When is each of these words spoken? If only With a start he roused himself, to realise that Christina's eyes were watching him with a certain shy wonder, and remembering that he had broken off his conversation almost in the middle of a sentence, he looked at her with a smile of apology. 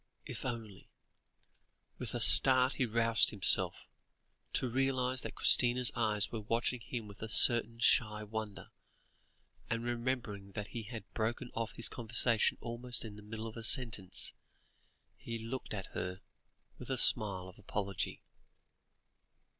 If 0.25 0.45
only 0.45 0.89
With 1.99 2.15
a 2.15 2.19
start 2.19 2.73
he 2.73 2.87
roused 2.87 3.29
himself, 3.29 3.85
to 4.53 4.67
realise 4.67 5.21
that 5.21 5.35
Christina's 5.35 5.91
eyes 5.93 6.31
were 6.31 6.41
watching 6.41 6.79
him 6.81 7.07
with 7.07 7.21
a 7.21 7.29
certain 7.29 7.77
shy 7.77 8.23
wonder, 8.23 8.71
and 9.69 9.83
remembering 9.85 10.53
that 10.53 10.69
he 10.69 10.81
had 10.81 11.03
broken 11.13 11.51
off 11.53 11.75
his 11.75 11.87
conversation 11.87 12.57
almost 12.61 13.05
in 13.05 13.15
the 13.15 13.21
middle 13.21 13.45
of 13.45 13.55
a 13.55 13.61
sentence, 13.61 14.33
he 15.17 15.37
looked 15.37 15.71
at 15.71 15.93
her 15.93 16.21
with 16.79 16.89
a 16.89 16.97
smile 16.97 17.47
of 17.47 17.59
apology. 17.59 18.23